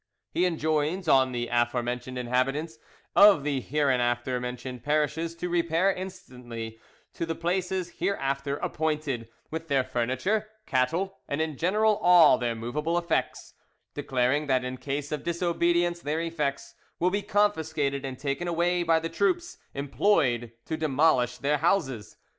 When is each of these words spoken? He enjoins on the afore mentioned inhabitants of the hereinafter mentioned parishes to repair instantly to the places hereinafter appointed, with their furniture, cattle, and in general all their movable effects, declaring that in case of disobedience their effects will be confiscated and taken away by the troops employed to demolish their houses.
He 0.31 0.45
enjoins 0.47 1.07
on 1.07 1.31
the 1.31 1.47
afore 1.51 1.83
mentioned 1.83 2.17
inhabitants 2.17 2.79
of 3.15 3.43
the 3.43 3.61
hereinafter 3.61 4.39
mentioned 4.39 4.83
parishes 4.83 5.35
to 5.35 5.47
repair 5.47 5.93
instantly 5.93 6.79
to 7.13 7.23
the 7.23 7.35
places 7.35 7.99
hereinafter 7.99 8.57
appointed, 8.57 9.29
with 9.51 9.67
their 9.67 9.83
furniture, 9.83 10.47
cattle, 10.65 11.19
and 11.27 11.39
in 11.39 11.55
general 11.55 11.97
all 11.97 12.39
their 12.39 12.55
movable 12.55 12.97
effects, 12.97 13.53
declaring 13.93 14.47
that 14.47 14.63
in 14.63 14.77
case 14.77 15.11
of 15.11 15.21
disobedience 15.23 15.99
their 15.99 16.19
effects 16.21 16.73
will 16.97 17.11
be 17.11 17.21
confiscated 17.21 18.03
and 18.03 18.17
taken 18.17 18.47
away 18.47 18.81
by 18.81 18.97
the 18.99 19.07
troops 19.07 19.59
employed 19.75 20.51
to 20.65 20.77
demolish 20.77 21.37
their 21.37 21.59
houses. 21.59 22.17